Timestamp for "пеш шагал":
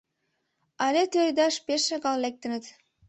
1.65-2.17